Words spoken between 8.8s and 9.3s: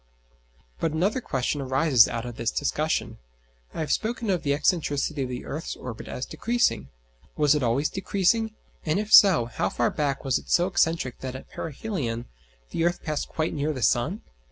and if